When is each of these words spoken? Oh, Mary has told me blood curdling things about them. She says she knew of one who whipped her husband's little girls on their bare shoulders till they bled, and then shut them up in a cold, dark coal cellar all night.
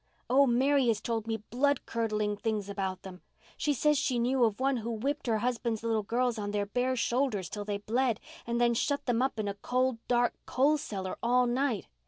Oh, 0.31 0.47
Mary 0.47 0.87
has 0.87 0.99
told 0.99 1.27
me 1.27 1.37
blood 1.51 1.85
curdling 1.85 2.35
things 2.35 2.69
about 2.69 3.03
them. 3.03 3.21
She 3.55 3.71
says 3.71 3.99
she 3.99 4.17
knew 4.17 4.43
of 4.45 4.59
one 4.59 4.77
who 4.77 4.89
whipped 4.89 5.27
her 5.27 5.37
husband's 5.37 5.83
little 5.83 6.01
girls 6.01 6.39
on 6.39 6.49
their 6.49 6.65
bare 6.65 6.95
shoulders 6.95 7.49
till 7.51 7.65
they 7.65 7.77
bled, 7.77 8.19
and 8.47 8.59
then 8.59 8.73
shut 8.73 9.05
them 9.05 9.21
up 9.21 9.37
in 9.39 9.47
a 9.47 9.53
cold, 9.53 9.99
dark 10.07 10.33
coal 10.47 10.79
cellar 10.79 11.19
all 11.21 11.45
night. 11.45 11.85